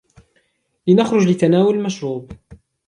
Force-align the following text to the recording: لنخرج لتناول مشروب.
لنخرج 0.87 1.27
لتناول 1.27 1.81
مشروب. 1.83 2.31